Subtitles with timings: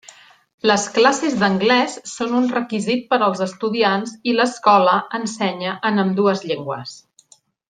[0.69, 6.99] Les classes d'anglès són un requisit per als estudiants, i l'escola ensenya en ambdues llengües.